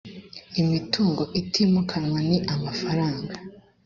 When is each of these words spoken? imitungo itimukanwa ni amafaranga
imitungo 0.61 1.21
itimukanwa 1.41 2.19
ni 2.29 2.37
amafaranga 2.53 3.33